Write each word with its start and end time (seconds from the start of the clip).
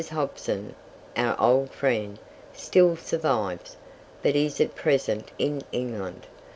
Hobson, 0.09 0.73
our 1.15 1.39
old 1.39 1.69
friend, 1.69 2.17
still 2.53 2.95
survives, 2.95 3.77
but 4.23 4.35
is 4.35 4.59
at 4.59 4.73
present 4.73 5.29
in 5.37 5.61
England. 5.71 6.25